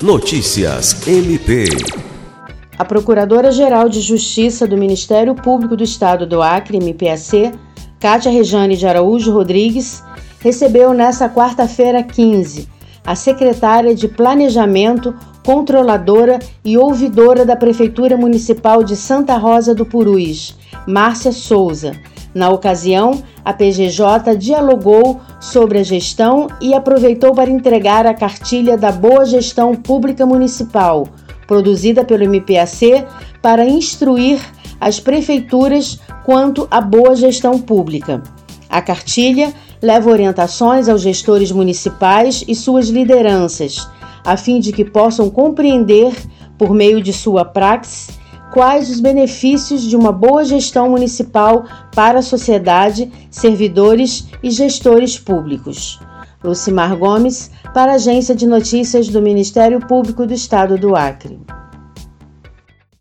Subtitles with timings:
[0.00, 1.64] Notícias MP.
[2.78, 7.52] A Procuradora-Geral de Justiça do Ministério Público do Estado do Acre, MPAC,
[7.98, 10.00] Cátia Rejane de Araújo Rodrigues,
[10.38, 12.68] recebeu nesta quarta-feira 15
[13.04, 15.12] a secretária de Planejamento,
[15.44, 20.56] controladora e ouvidora da Prefeitura Municipal de Santa Rosa do Purus,
[20.86, 21.96] Márcia Souza.
[22.38, 28.92] Na ocasião, a PGJ dialogou sobre a gestão e aproveitou para entregar a cartilha da
[28.92, 31.08] Boa Gestão Pública Municipal,
[31.48, 33.04] produzida pelo MPAC,
[33.42, 34.38] para instruir
[34.80, 38.22] as prefeituras quanto à boa gestão pública.
[38.70, 43.90] A cartilha leva orientações aos gestores municipais e suas lideranças,
[44.24, 46.14] a fim de que possam compreender,
[46.56, 48.12] por meio de sua praxe,
[48.52, 56.00] quais os benefícios de uma boa gestão municipal para a sociedade, servidores e gestores públicos.
[56.42, 61.38] Lucimar Gomes, para a Agência de Notícias do Ministério Público do Estado do Acre.